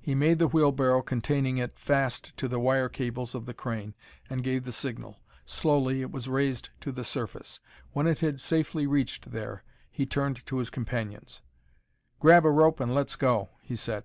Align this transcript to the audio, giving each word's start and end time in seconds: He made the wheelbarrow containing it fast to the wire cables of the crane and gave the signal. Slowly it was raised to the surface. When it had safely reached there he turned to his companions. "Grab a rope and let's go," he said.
He 0.00 0.14
made 0.14 0.38
the 0.38 0.46
wheelbarrow 0.46 1.02
containing 1.02 1.58
it 1.58 1.76
fast 1.76 2.36
to 2.36 2.46
the 2.46 2.60
wire 2.60 2.88
cables 2.88 3.34
of 3.34 3.46
the 3.46 3.52
crane 3.52 3.94
and 4.30 4.44
gave 4.44 4.62
the 4.62 4.70
signal. 4.70 5.18
Slowly 5.44 6.02
it 6.02 6.12
was 6.12 6.28
raised 6.28 6.70
to 6.82 6.92
the 6.92 7.02
surface. 7.02 7.58
When 7.90 8.06
it 8.06 8.20
had 8.20 8.40
safely 8.40 8.86
reached 8.86 9.32
there 9.32 9.64
he 9.90 10.06
turned 10.06 10.46
to 10.46 10.58
his 10.58 10.70
companions. 10.70 11.42
"Grab 12.20 12.46
a 12.46 12.50
rope 12.52 12.78
and 12.78 12.94
let's 12.94 13.16
go," 13.16 13.48
he 13.60 13.74
said. 13.74 14.04